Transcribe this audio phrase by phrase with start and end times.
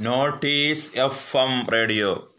[0.00, 2.34] Notice F M radio.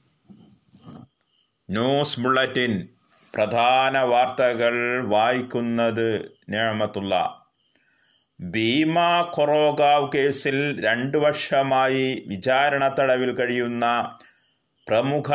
[1.70, 2.88] News bulletin
[3.36, 7.44] പ്രധാന വാർത്തകൾ വായിക്കുന്നത് നേമത്തുള്ള.
[8.42, 14.18] ഭീമ കൊറോഗാവ് കേസിൽ രണ്ടു വർഷമായി വിചാരണ തടവിൽ കഴിയുന്ന
[14.88, 15.34] പ്രമുഖ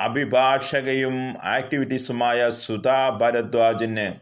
[0.00, 4.12] അഭിഭാഷകയും ആക്ടിവിറ്റീസുമായ സുധാ ഭരദ്വാജിന്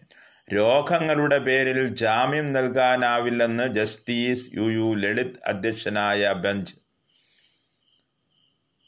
[0.54, 6.83] രോഗങ്ങളുടെ പേരിൽ ജാമ്യം നൽകാനാവില്ലെന്ന് ജസ്റ്റിസ് യു യു ലളിത് അധ്യക്ഷനായ ബെഞ്ച്.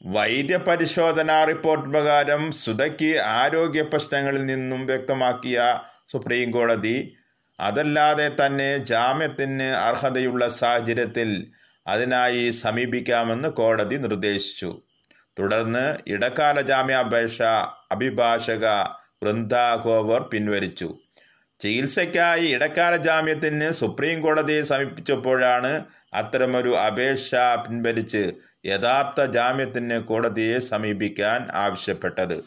[0.06, 5.78] വൈദ്യപരിശോധനാ റിപ്പോർട്ട് പ്രകാരം സുധയ്ക്ക് ആരോഗ്യ പ്രശ്നങ്ങളിൽ നിന്നും വ്യക്തമാക്കിയ
[6.12, 7.16] സുപ്രീം കോടതി.
[7.60, 11.46] അതല്ലാതെ തന്നെ ജാമ്യത്തിന് അർഹതയുള്ള സാഹചര്യത്തിൽ
[11.86, 14.80] അതിനായി സമീപിക്കാമെന്ന് കോടതി നിർദ്ദേശിച്ചു.
[15.38, 17.42] തുടർന്ന് ഇടക്കാല ജാമ്യാപേക്ഷ
[17.92, 18.66] അഭിഭാഷക
[19.22, 19.54] വൃന്ദ
[19.84, 20.98] ഗോവർ പിൻവലിച്ചു.
[21.60, 28.32] ചികിത്സയ്ക്കായി ഇടക്കാല ജാമ്യത്തിന് സുപ്രീം കോടതിയെ സമീപിച്ചപ്പോഴാണ് അത്തരമൊരു അപേക്ഷ പിൻവലിച്ച്
[28.66, 32.44] യഥാർത്ഥ ജാമ്യത്തിന് കോടതിയെ സമീപിക്കാൻ ആവശ്യപ്പെട്ടത്.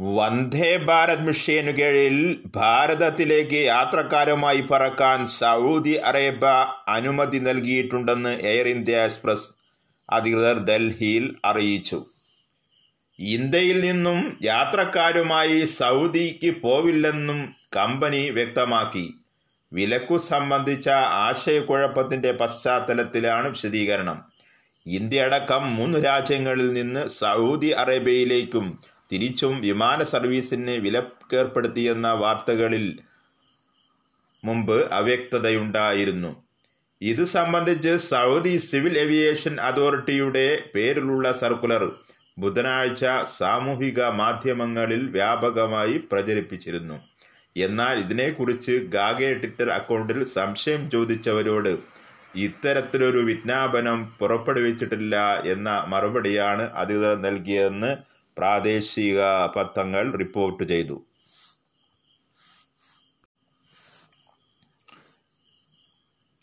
[0.00, 9.48] വന്ദേ ഭാരത് മിഷനു കീഴിൽ ഭാരതത്തിലേക്ക് യാത്രക്കാരുമായി പറക്കാൻ സൗദി അറേബ്യ അനുമതി നൽകിയിട്ടുണ്ടെന്ന് എയർ ഇന്ത്യ എക്സ്പ്രസ്
[10.12, 12.06] അധികൃതർ ഡൽഹിയിൽ അറിയിച്ചു.
[13.18, 19.19] ഇന്ത്യയിൽ നിന്നും യാത്രക്കാരുമായി സൗദിക്ക് പോവില്ലെന്നും കമ്പനി വ്യക്തമാക്കി.
[19.72, 24.24] വിലക്കു സംബന്ധിച്ച ആശയക്കുഴപ്പത്തിന്റെ പശ്ചാത്തലത്തിലാണ് വിശദീകരണം.
[24.86, 28.78] ഇന്ത്യ അടക്കം മൂന്ന് രാജ്യങ്ങളിൽ നിന്ന് സൗദി അറേബ്യയിലേക്കും
[29.12, 32.98] തിരിച്ചും വിമാന സർവീസിന് വിലക്കേർപ്പെടുത്തിയെന്ന വാർത്തകളിൽ
[34.44, 36.42] മുമ്പ് അവ്യക്തതയുണ്ടായിരുന്നു.
[37.02, 41.92] ഇത് സംബന്ധിച്ച് സൗദി സിവിൽ ഏവിയേഷൻ അതോറിറ്റിയുടെ പേരിലുള്ള സർക്കുലർ
[42.38, 43.04] ബുധനാഴ്ച
[43.38, 47.09] സാമൂഹിക മാധ്യമങ്ങളിൽ വ്യാപകമായി പ്രചരിപ്പിച്ചിരുന്നു.
[47.56, 51.78] എന്നാൽ ഇതിനെക്കുറിച്ച് ഗാഗെ ട്വിറ്റർ അക്കൗണ്ടിൽ സംശയം ചോദിച്ചവരോട്
[52.34, 57.96] ഇത്തരത്തിലൊരു വിജ്ഞാപനം പുറപ്പെടുവിച്ചിട്ടില്ല എന്ന മറുപടിയാണ് അധികൃതർ നൽകിയതെന്ന്
[58.38, 59.20] പ്രാദേശിക
[59.56, 61.04] പത്രങ്ങൾ റിപ്പോർട്ട് ചെയ്തു.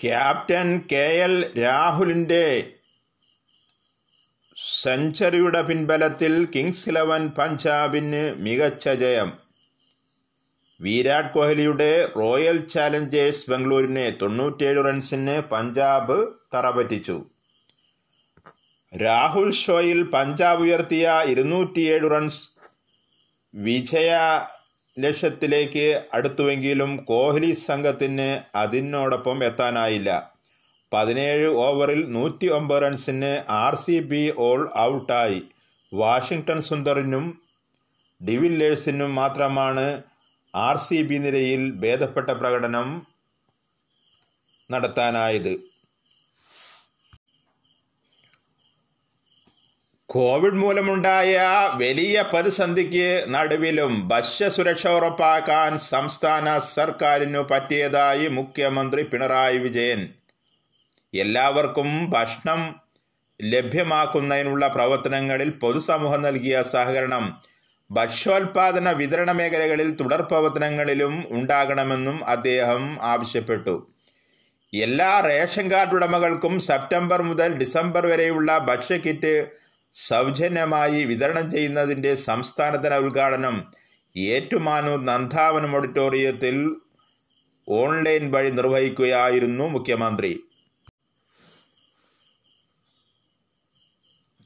[0.01, 2.73] ക്യാപ്റ്റൻ കെ എൽ രാഹുലിന്റെ
[4.83, 9.46] സെഞ്ചുറിയുടെ പിൻബലത്തിൽ കിങ്സ് ഇലവൻ പഞ്ചാബിന് മികച്ച ജയം.
[10.81, 16.17] വിരാട് കോഹ്ലിയുടെ റോയൽ ചാലഞ്ചേഴ്സ് ബംഗളൂരിനെ തൊണ്ണൂറ്റേഴ് റൺസിന് പഞ്ചാബ്
[16.53, 17.15] തറപറ്റിച്ചു.
[19.03, 22.43] രാഹുൽ ഷോയിൽ പഞ്ചാബ് ഉയർത്തിയ ഇരുന്നൂറ്റിയേഴ് റൺസ്
[23.55, 24.11] വിജയ
[24.99, 30.09] ലക്ഷ്യത്തിലേക്ക് അടുത്തുവെങ്കിലും കോഹ്ലി സംഘത്തിന് അതിനോടൊപ്പം എത്താനായില്ല.
[30.93, 33.31] പതിനേഴ് ഓവറിൽ നൂറ്റി ഒമ്പത് റൺസിന്
[33.63, 35.41] ആർ സി ബി ഓൾ ഔട്ടായി.
[35.93, 37.25] വാഷിങ്ടൺ സുന്ദറിനും
[38.21, 39.87] ഡിവില്ലേഴ്സിനും മാത്രമാണ്
[40.65, 42.87] ആർ സി ബി നിരയിൽ ഭേദപ്പെട്ട പ്രകടനം
[44.71, 45.55] നടത്താനായത്.
[50.09, 51.33] കോവിഡ് മൂലമുണ്ടായ
[51.81, 60.01] വലിയ പ്രതിസന്ധിക്ക് നടുവിലും ഭക്ഷ്യസുരക്ഷ ഉറപ്പാക്കാൻ സംസ്ഥാന സർക്കാരിനു പറ്റിയതായി മുഖ്യമന്ത്രി പിണറായി വിജയൻ.
[61.13, 62.61] എല്ലാവർക്കും ഭക്ഷണം
[63.39, 67.25] ലഭ്യമാക്കുന്നതിനുള്ള പ്രവർത്തനങ്ങളിൽ പൊതുസമൂഹം നൽകിയ സഹകരണം
[67.91, 73.87] ഭക്ഷ്യോൽപാദന വിതരണ മേഖലകളിൽ തുടർ പ്രവർത്തനങ്ങളിലും ഉണ്ടാകണമെന്നും അദ്ദേഹം ആവശ്യപ്പെട്ടു.
[74.73, 79.47] എല്ലാ റേഷൻ കാർഡ് ഉടമകൾക്കും സെപ്റ്റംബർ മുതൽ ഡിസംബർ വരെയുള്ള ഭക്ഷ്യക്കിറ്റ്
[79.93, 83.67] സൗജന്യമായി വിതരണം ചെയ്യുന്നതിന്റെ സംസ്ഥാനതല ഉദ്ഘാടനം
[84.17, 86.75] ഏറ്റുമാനൂർ നന്ദാവനം ഓഡിറ്റോറിയത്തിൽ
[87.69, 90.46] ഓൺലൈൻ വഴി നിർവഹിക്കുകയായിരുന്നു മുഖ്യമന്ത്രി.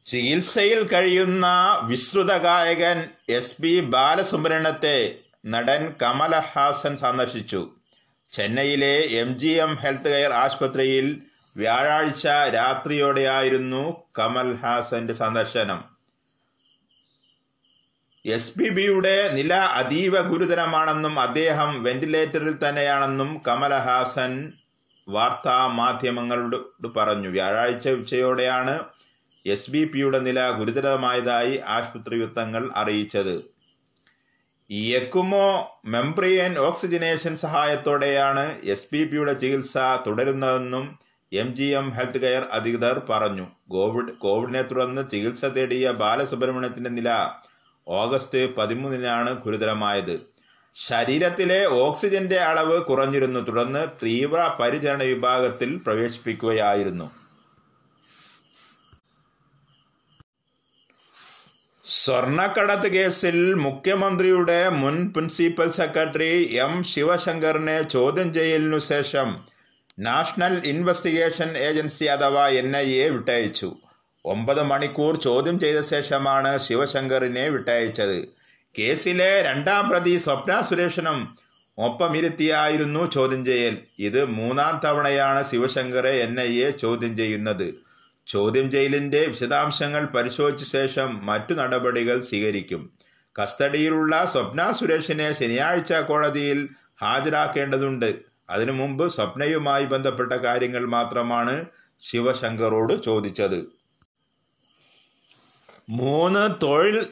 [0.06, 1.48] ചികിത്സയിൽ കഴിയുന്ന
[1.84, 2.98] വിശ്രുത ഗായകൻ
[3.30, 4.98] എസ് പി ബാലസുബ്രഹ്മണ്യത്തെ
[5.46, 7.62] നടൻ കമലഹാസൻ സന്ദർശിച്ചു.
[8.34, 11.22] ചെന്നൈയിലെ M G M health care ആശുപത്രിയിൽ
[11.58, 15.80] വ്യാഴാഴ്ച രാത്രിയോടെയായിരുന്നു കമൽഹാസന്റെ സന്ദർശനം.
[18.26, 24.52] എസ് പി ബിയുടെ നില അതീവ ഗുരുതരമാണെന്നും അദ്ദേഹം വെന്റിലേറ്ററിൽ തന്നെയാണെന്നും കമലഹാസൻ
[25.08, 26.58] വാർത്താ മാധ്യമങ്ങളോട്
[26.98, 27.30] പറഞ്ഞു.
[27.30, 28.76] വ്യാഴാഴ്ച ഉച്ചയോടെയാണ്
[29.46, 33.52] എസ് ബി പിയുടെ നില ഗുരുതരമായതായി ആശുപത്രി വൃത്തങ്ങൾ അറിയിച്ചത്.
[34.72, 41.00] എക്കുമോ മെംബ്രിയൻ ഓക്സിജനേഷൻ സഹായത്തോടെയാണ് എസ് ബി പിയുടെ ചികിത്സ തുടരുന്നതെന്നും
[41.34, 43.48] M G M health care അധികൃതർ പറഞ്ഞു.
[43.70, 47.30] കോവിഡ് കോവിഡിനെ തുടർന്ന് ചികിത്സ തേടിയ ബാലസുബ്രഹ്മണ്യത്തിന്റെ നില
[47.88, 50.20] ഓഗസ്റ്റ് പതിമൂന്നിനാണ് ഗുരുതരമായത്.
[50.76, 53.40] ശരീരത്തിലെ ഓക്സിജന്റെ അളവ് കുറഞ്ഞിരുന്നു.
[53.40, 57.21] തുടർന്ന് തീവ്ര പരിചരണ വിഭാഗത്തിൽ പ്രവേശിപ്പിക്കുകയായിരുന്നു.
[62.00, 69.30] സ്വർണക്കടത്ത് കേസിൽ മുഖ്യമന്ത്രിയുടെ മുൻ പ്രിൻസിപ്പൽ സെക്രട്ടറി എം ശിവശങ്കറിനെ ചോദ്യം ചെയ്യലിനു ശേഷം
[70.00, 73.76] നാഷണൽ ഇൻവെസ്റ്റിഗേഷൻ ഏജൻസി അഥവാ എൻ ഐ എ വിട്ടയച്ചു.
[74.26, 78.28] ഒമ്പത് മണിക്കൂർ ചോദ്യം ചെയ്ത ശേഷമാണ് ശിവശങ്കറിനെ വിട്ടയച്ചത്.
[78.80, 81.38] കേസിലെ രണ്ടാം പ്രതി സ്വപ്ന സുരേഷനും
[81.80, 83.78] ഒപ്പമിരുത്തിയായിരുന്നു ചോദ്യം ചെയ്യൽ.
[84.00, 87.91] ഇത് മൂന്നാം തവണയാണ് ശിവശങ്കറെ എൻ ഐ എ ചോദ്യം ചെയ്യുന്നത്.
[88.28, 92.92] ചോദ്യം ചെയ്യലിന്റെ വിശദാംശങ്ങൾ പരിശോധിച്ച ശേഷം മറ്റു നടപടികൾ സ്വീകരിക്കും.
[93.42, 96.70] കസ്റ്റഡിയിലുള്ള സ്വപ്ന സുരേഷിനെ ശനിയാഴ്ച കോടതിയിൽ
[97.02, 98.16] ഹാജരാക്കേണ്ടതുണ്ട്.
[98.50, 101.66] അതിനു മുമ്പ് സ്വപ്നയുമായി ബന്ധപ്പെട്ട കാര്യങ്ങൾ മാത്രമാണ്
[102.02, 103.68] ശിവശങ്കറോട് ചോദിച്ചത്.
[105.90, 107.08] മൂന്ന് തൊഴിൽ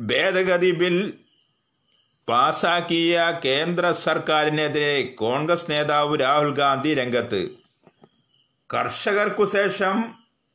[0.00, 1.14] ഭേദഗതി ബിൽ
[2.28, 7.67] പാസാക്കിയ കേന്ദ്ര സർക്കാരിനെതിരെ കോൺഗ്രസ് നേതാവ് രാഹുൽ ഗാന്ധി രംഗത്ത്.
[8.72, 10.04] കർഷകർക്കു ശേഷം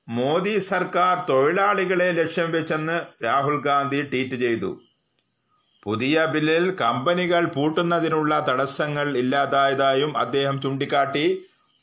[0.09, 4.69] മോദി സർക്കാർ തൊഴിലാളികളെ ലക്ഷ്യം വെച്ചെന്ന് രാഹുൽ ഗാന്ധി ട്വീറ്റ് ചെയ്തു.
[5.83, 11.25] പുതിയ ബില്ലിൽ കമ്പനികൾ പൂട്ടുന്നതിനുള്ള തടസ്സങ്ങൾ ഇല്ലാതായതായും അദ്ദേഹം ചൂണ്ടിക്കാട്ടി.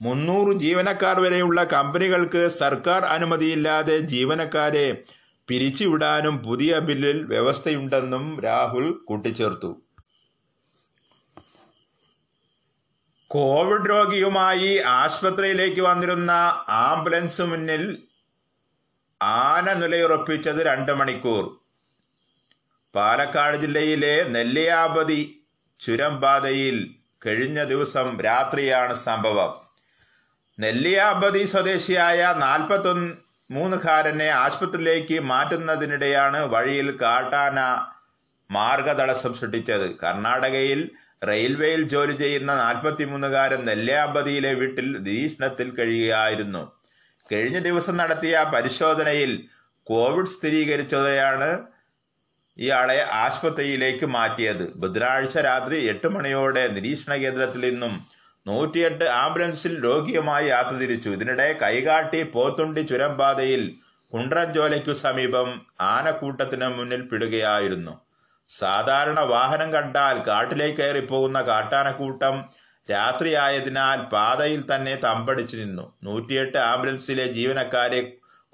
[0.02, 5.04] മുന്നൂറ് ജീവനക്കാർ വരെയുള്ള കമ്പനികൾക്ക് സർക്കാർ അനുമതിയില്ലാതെ ജീവനക്കാരെ
[5.48, 9.70] പിരിച്ചുവിടാനും പുതിയ ബില്ലിൽ വ്യവസ്ഥയുണ്ടെന്നും രാഹുൽ കൂട്ടിച്ചേർത്തു.
[13.30, 16.30] കോവിഡ് രോഗിയുമായി ആശുപത്രിയിലേക്ക് വന്നിരുന്ന
[16.68, 17.98] ആംബുലൻസ് മുന്നിൽ
[19.22, 21.56] ആന നിലയുറപ്പിച്ചത് രണ്ട് മണിക്കൂർ.
[22.94, 25.42] പാലക്കാട് ജില്ലയിലെ നെല്ലിയാപതി
[25.80, 26.94] ചുരംപാതയിൽ
[27.26, 29.54] കഴിഞ്ഞ ദിവസം രാത്രിയാണ് സംഭവം.
[30.60, 33.14] നെല്ലിയാപതി സ്വദേശിയായ നാൽപ്പത്തൊന്ന്
[33.50, 37.60] മൂന്നുകാരനെ ആശുപത്രിയിലേക്ക് മാറ്റുന്നതിനിടെയാണ് വഴിയിൽ കാട്ടാന
[38.50, 39.98] മാർഗതടസ്സം സൃഷ്ടിച്ചത്.
[39.98, 40.90] കർണാടകയിൽ
[41.28, 46.72] റെയിൽവേയിൽ ജോലി ചെയ്യുന്ന നാൽപ്പത്തിമൂന്നുകാരൻ നെല്ലിയാമ്പതിയിലെ വീട്ടിൽ നിരീക്ഷണത്തിൽ കഴിയുകയായിരുന്നു.
[47.32, 49.44] കഴിഞ്ഞ ദിവസം നടത്തിയ പരിശോധനയിൽ
[49.84, 51.58] കോവിഡ് സ്ഥിരീകരിച്ചതോടെയാണ്
[52.58, 54.76] ഇയാളെ ആശുപത്രിയിലേക്ക് മാറ്റിയത്.
[54.76, 58.06] ബുധനാഴ്ച രാത്രി എട്ട് മണിയോടെ നിരീക്ഷണ കേന്ദ്രത്തിൽ നിന്നും
[58.46, 61.10] നൂറ്റിയെട്ട് ആംബുലൻസിൽ രോഗിയുമായി യാത്ര തിരിച്ചു.
[61.10, 63.74] ഇതിനിടെ കൈകാട്ടി പോത്തുണ്ടി ചുരംപാതയിൽ
[64.14, 68.09] കുണ്ട്രൻജോലയ്ക്കു സമീപം ആനക്കൂട്ടത്തിന് മുന്നിൽ പിടുകയായിരുന്നു.
[68.58, 72.36] സാധാരണ വാഹനം കണ്ടാൽ കാട്ടിലേക്ക് കയറിപ്പോകുന്ന കാട്ടാനക്കൂട്ടം
[72.90, 75.94] രാത്രിയായതിനാൽ പാതയിൽ തന്നെ തമ്പടിച്ചു നിന്നു.
[76.04, 78.00] നൂറ്റിയെട്ട് ആംബുലൻസിലെ ജീവനക്കാരെ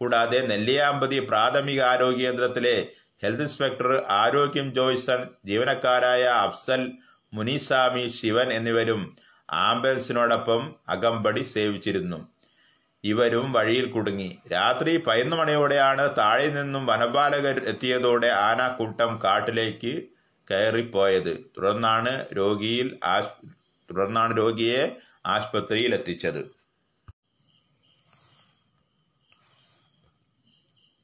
[0.00, 2.76] കൂടാതെ നെല്ലിയാമ്പതി പ്രാഥമിക ആരോഗ്യ കേന്ദ്രത്തിലെ
[3.23, 6.83] ഹെൽത്ത് ഇൻസ്പെക്ടർ ആരോഗ്യം ജോയ്സൺ ജീവനക്കാരായ അഫ്സൽ
[7.35, 9.17] മുനിസാമി ശിവൻ എന്നിവരും
[9.53, 12.19] ആംബുലൻസിനോടൊപ്പം അകമ്പടി സേവിച്ചിരുന്നു.
[13.11, 14.31] ഇവരും വഴിയിൽ കുടുങ്ങി.
[14.53, 19.95] രാത്രി പതിനൊന്ന് മണിയോടെയാണ് താഴെ നിന്നും വനപാലകർ എത്തിയതോടെ ആനക്കൂട്ടം കാട്ടിലേക്ക്
[20.51, 21.33] കയറിപ്പോയത്.
[21.57, 22.89] തുടർന്നാണ് രോഗിയിൽ
[23.91, 24.83] തുടർന്നാണ് രോഗിയെ
[25.27, 26.43] ആശുപത്രിയിൽ എത്തിച്ചത്.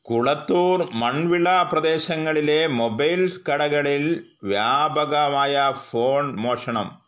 [0.06, 4.04] കുളത്തൂർ മൺവിള പ്രദേശങ്ങളിലെ മൊബൈൽ കടകളിൽ
[4.44, 7.01] വ്യാപകമായ ഫോൺ മോഷണം.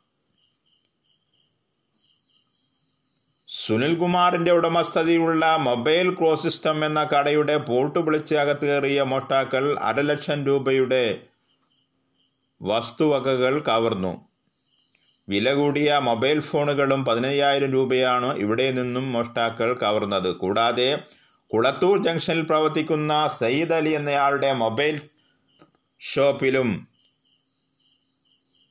[3.66, 11.18] സുനിൽകുമാറിന്റെ ഉടമസ്ഥതയിലുള്ള മൊബൈൽ ക്രോസ് സിസ്റ്റം എന്ന കടയുടെ പോർട്ട് പൊളിച്ച് അകത്ത് കയറിയ മോഷ്ടാക്കൾ അരലക്ഷം രൂപയുടെ
[12.62, 14.12] വസ്തുവകകൾ കവർന്നു.
[15.28, 20.36] വില കൂടിയ മൊബൈൽ ഫോണുകളും പതിനയ്യായിരം രൂപയാണ് ഇവിടെ നിന്നും മോഷ്ടാക്കൾ കവർന്നത്.
[20.36, 20.98] കൂടാതെ
[21.52, 25.00] കുളത്തൂർ ജംഗ്ഷനിൽ പ്രവർത്തിക്കുന്ന സയ്യിദ് അലി എന്നയാളുടെ മൊബൈൽ
[26.00, 26.88] ഷോപ്പിലും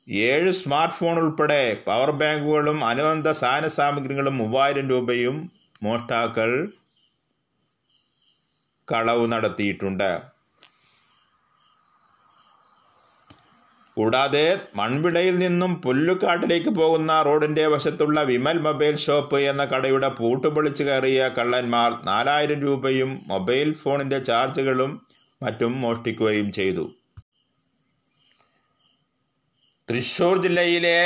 [0.08, 5.52] ഏഴ് സ്മാർട്ട് ഫോൺ ഉൾപ്പെടെ പവർ ബാങ്കുകളും അനുബന്ധ സാധന സാമഗ്രികളും മൂവായിരം രൂപയും
[5.84, 6.52] മോഷ്ടാക്കൾ
[8.92, 10.22] കളവ് നടത്തിയിട്ടുണ്ട്.
[13.98, 21.92] കൂടാതെ മൺവിളയിൽ നിന്നും പുല്ലുകാട്ടിലേക്ക് പോകുന്ന റോഡിന്റെ വശത്തുള്ള വിമൽ മൊബൈൽ ഷോപ്പ് എന്ന കടയുടെ പൂട്ടുപൊളിച്ച് കയറിയ കള്ളന്മാർ
[22.04, 25.02] നാലായിരം രൂപയും മൊബൈൽ ഫോണിന്റെ ചാർജുകളും
[25.44, 26.86] മറ്റും മോഷ്ടിക്കുകയും ചെയ്തു.
[29.88, 31.00] തൃശൂർ ജില്ലയിലെ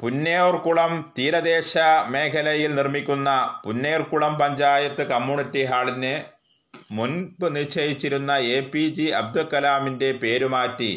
[0.00, 1.76] പുന്നേർകുളം തീരദേശ
[2.08, 3.30] മേഖലയിൽ നിർമ്മിക്കുന്ന
[3.64, 6.14] പുന്നേർകുളം പഞ്ചായത്ത് കമ്മ്യൂണിറ്റി ഹാളിന്
[6.90, 10.92] മുൻപ് നിശ്ചയിച്ചിരുന്ന എ പി ജി അബ്ദുൽ കലാമിന്റെ പേരുമാറ്റി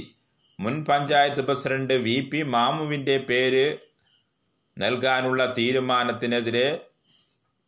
[0.60, 3.66] മുൻ പഞ്ചായത്ത് പ്രസിഡന്റ് വി പി മാമുവിന്റെ പേര്
[4.78, 6.68] നൽകാനുള്ള തീരുമാനത്തിനെതിരെ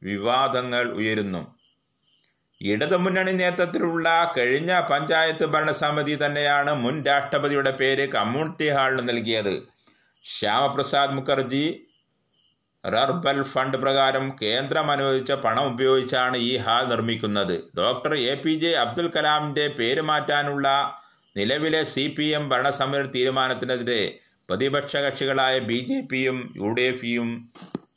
[0.02, 1.42] വിവാദങ്ങൾ ഉയരുന്നു.
[2.70, 9.56] ഇടതുമുന്നണി നേതൃത്വത്തിലുള്ള കഴിഞ്ഞ പഞ്ചായത്ത് ഭരണസമിതി തന്നെയാണ് മുൻ രാഷ്ട്രപതിയുടെ പേര് കമ്മ്യൂണിറ്റി ഹാളിന് നൽകിയത്.
[10.26, 11.66] ശ്യാമപ്രസാദ് മുഖർജി
[12.94, 17.56] റർബൽ ഫണ്ട് പ്രകാരം കേന്ദ്രം അനുവദിച്ച പണം ഉപയോഗിച്ചാണ് ഈ ഹാൾ നിർമ്മിക്കുന്നത്.
[17.78, 20.68] Doctor A P J Abdul കലാമിന്റെ പേര് മാറ്റാനുള്ള
[21.38, 24.02] നിലവിലെ സി പി എം ഭരണസമിതി തീരുമാനത്തിനെതിരെ
[24.50, 27.30] പ്രതിപക്ഷ കക്ഷികളായ ബി ജെ പിയും യു ഡി എഫും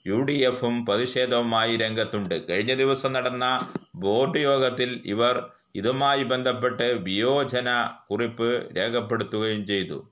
[0.06, 2.48] യു ഡി എഫും പ്രതിഷേധവുമായി രംഗത്തുണ്ട്.
[2.48, 7.68] കഴിഞ്ഞ ദിവസം നടന്ന ബോർഡ് യോഗത്തിൽ ഇവർ ഇതുമായി ബന്ധപ്പെട്ട് വിയോജന
[8.08, 10.08] കുറിപ്പ് രേഖപ്പെടുത്തുകയും ചെയ്തു.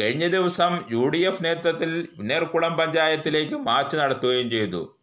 [0.00, 4.96] കഴിഞ്ഞ ദിവസം യു ഡി എഫ് നേതൃത്വത്തിൽ ഉന്നേർക്കുളം പഞ്ചായത്തിലേക്ക് മാർച്ച് നടത്തുകയും ചെയ്തു.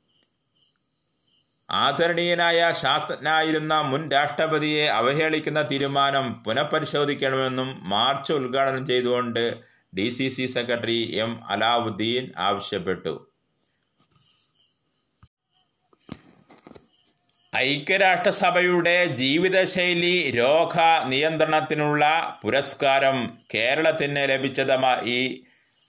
[1.70, 9.44] ആദരണീയനായ ശാസ്ത്രജ്ഞനായിരുന്ന മുൻ രാഷ്ട്രപതിയെ അവഹേളിക്കുന്ന തീരുമാനം പുനഃപരിശോധിക്കണമെന്നും മാർച്ച് ഉദ്ഘാടനം ചെയ്തുകൊണ്ട്
[9.98, 13.29] D C C secretary M Alauddin ആവശ്യപ്പെട്ടു.
[17.56, 22.04] ഐക്യരാഷ്ട്രസഭയുടെ ജീവിതശൈലി രോഗ നിയന്ത്രണത്തിനുള്ള
[22.42, 25.42] പുരസ്കാരം കേരളത്തിന് ലഭിച്ചതായി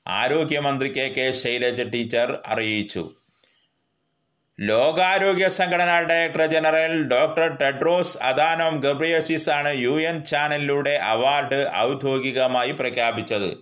[0.09, 3.11] ആരോഗ്യമന്ത്രി കെ കെ ശൈലജ ടീച്ചർ അറിയിച്ചു.
[4.61, 13.57] ലോകാരോഗ്യ സംഘടനാ director general doctor Tedros Adhanom Ghebreyesus ആണ് യു എൻ ചാനലിലൂടെ അവാർഡ് ഔദ്യോഗികമായി പ്രഖ്യാപിച്ചത്.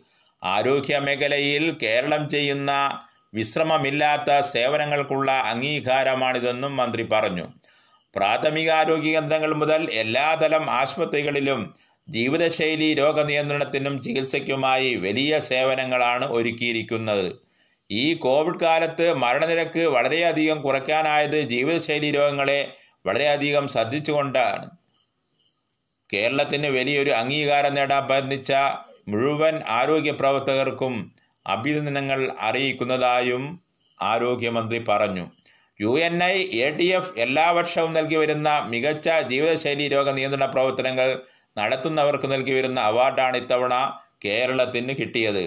[0.45, 3.00] ആരോഗ്യ മേഖലയിൽ കേരളം ചെയ്യുന്ന
[3.35, 7.49] വിശ്രമമില്ലാത്ത സേവനങ്ങൾക്കുള്ള അംഗീകാരമാണിതെന്നും മന്ത്രി പറഞ്ഞു.
[8.17, 11.75] പ്രാഥമികാരോഗ്യ കേന്ദ്രങ്ങൾ മുതൽ എല്ലാതരം ആശുപത്രികളിലും
[12.09, 17.38] ജീവിതശൈലി രോഗനിയന്ത്രണത്തിനും ചികിത്സയ്ക്കുമായി വലിയ സേവനങ്ങളാണ് ഒരുക്കിയിരിക്കുന്നത്.
[17.91, 22.73] ഈ കോവിഡ് കാലത്ത് മരണനിരക്ക് വളരെയധികം കുറയ്ക്കാനായത് ജീവിതശൈലി രോഗങ്ങളെ
[23.07, 24.71] വളരെയധികം ശ്രദ്ധിച്ചുകൊണ്ടാണ്.
[26.12, 28.53] കേരളത്തിന് വലിയൊരു അംഗീകാരം നേടാൻ ബന്ധിച്ച
[29.09, 31.12] മുഴുവൻ ആരോഗ്യ പ്രവർത്തകർക്കും
[31.47, 33.61] അഭിനന്ദനങ്ങൾ അറിയിക്കുന്നതായും
[34.03, 35.38] ആരോഗ്യമന്ത്രി പറഞ്ഞു.
[35.81, 41.09] U N I A T F എല്ലാ വർഷവും നൽകി വരുന്ന മികച്ച ജീവിതശൈലി രോഗ നിയന്ത്രണ പ്രവർത്തനങ്ങൾ
[41.59, 43.75] നടത്തുന്നവർക്ക് നൽകി വരുന്ന അവാർഡാണ് ഇത്തവണ
[44.25, 45.45] കേരളത്തിന് കിട്ടിയത്.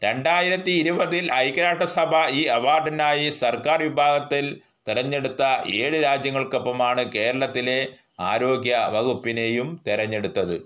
[0.00, 4.46] രണ്ടായിരത്തി ഇരുപതിൽ ഐക്യരാഷ്ട്രസഭ ഈ അവാർഡിനായി സർക്കാർ വിഭാഗത്തിൽ
[4.88, 5.42] തെരഞ്ഞെടുത്ത
[5.82, 7.78] ഏഴ് രാജ്യങ്ങൾക്കൊപ്പമാണ് കേരളത്തിലെ
[8.30, 10.56] ആരോഗ്യ വകുപ്പിനെയും തിരഞ്ഞെടുത്തത്.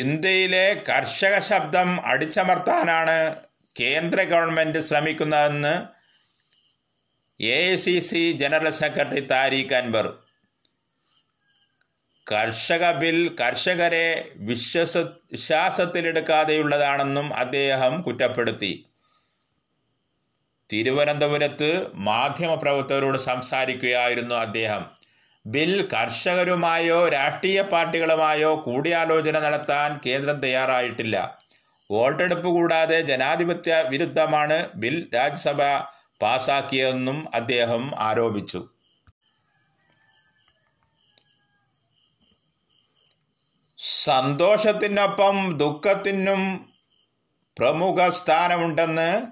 [0.00, 3.18] ഇന്ത്യയിലെ കർഷക ശബ്ദം അടിച്ചമർത്താനാണ്
[3.80, 5.82] കേന്ദ്ര ഗവൺമെന്റ് ശ്രമിക്കുന്നതെന്ന്
[7.42, 10.18] A C C general secretary Tariq Anwar.
[12.32, 18.86] കർഷക ബിൽ കർഷകരെ വിശ്വസ വിശ്വാസത്തിലെടുക്കാതെയുള്ളതാണെന്നും അദ്ദേഹം കുറ്റപ്പെടുത്തി.
[20.72, 24.86] തിരുവനന്തപുരത്ത് മാധ്യമപ്രവർത്തകരോട് സംസാരിക്കുകയായിരുന്നു അദ്ദേഹം.
[25.46, 31.43] ബിൽ കർഷകരുമായോ രാഷ്ട്രീയ പാർട്ടികളുമായോ കൂടിയാലോചന നടത്താൻ കേന്ദ്രം തയ്യാറായിട്ടില്ല.
[31.90, 35.62] വോട്ടെടുപ്പ് കൂടാതെ ജനാധിപത്യ വിരുദ്ധമാണ് ബിൽ രാജ്യസഭ
[36.22, 38.68] പാസാക്കിയതെന്നും അദ്ദേഹം ആരോപിച്ചു.
[44.04, 46.72] സന്തോഷത്തിനൊപ്പം ദുഃഖത്തിനും
[47.58, 49.22] പ്രമുഖ സ്ഥാനമുണ്ടെന്ന്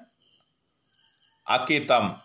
[1.49, 2.17] അക്കിത്തം.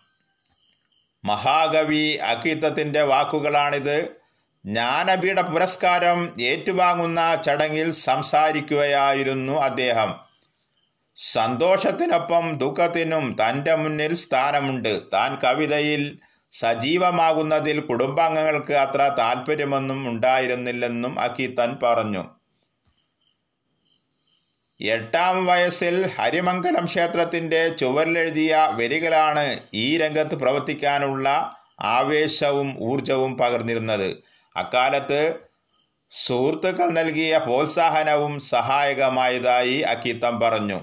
[1.26, 4.27] മഹാകവി അക്കിത്തത്തിന്റെ വാക്കുകളാണിത്.
[4.66, 10.16] ജ്ഞാനപീഠ പുരസ്കാരം ഏറ്റുവാങ്ങുന്ന ചടങ്ങിൽ സംസാരിക്കുകയായിരുന്നു അദ്ദേഹം.
[11.18, 15.02] സന്തോഷത്തിനൊപ്പം ദുഃഖത്തിനും തന്റെ മുന്നിൽ സ്ഥാനമുണ്ട്.
[15.14, 16.18] താൻ കവിതയിൽ
[16.54, 22.24] സജീവമാകുന്നതിൽ കുടുംബാംഗങ്ങൾക്ക് അത്ര താല്പര്യമൊന്നും ഉണ്ടായിരുന്നില്ലെന്നും അക്കീത്തൻ പറഞ്ഞു.
[24.82, 34.10] എട്ടാം വയസ്സിൽ ഹരിമംഗലം ക്ഷേത്രത്തിന്റെ ചുവരിലെഴുതിയ വരികളാണ് ഈ രംഗത്ത് പ്രവർത്തിക്കാനുള്ള ആവേശവും ഊർജവും പകർന്നിരുന്നത്.
[34.58, 35.22] അക്കാലത്ത്
[36.12, 40.80] സുഹൃത്തുക്കൾ നൽകിയ പ്രോത്സാഹനവും സഹായകമായതായി അക്കിത്തം പറഞ്ഞു.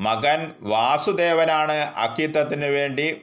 [0.00, 3.22] മകൻ വാസുദേവനാണ് അക്കിത്തത്തിന് വേണ്ടി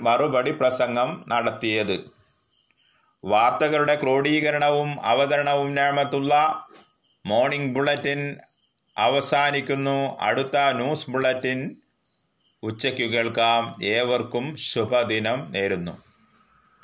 [0.00, 2.10] മറുപടി പ്രസംഗം നടത്തിയത്.
[3.24, 6.34] വാർത്തകളുടെ ക്രോഡീകരണവും അവതരണവും ഞാമത്തുള്ള
[7.26, 8.36] മോർണിംഗ് ബുള്ളറ്റിൻ
[8.98, 10.18] അവസാനിക്കുന്നു.
[10.20, 11.76] അടുത്ത ന്യൂസ് ബുള്ളറ്റിൻ
[12.66, 13.78] ഉച്ചയ്ക്കു കേൾക്കാം.
[13.82, 16.05] ഏവർക്കും ശുഭദിനം നേരുന്നു.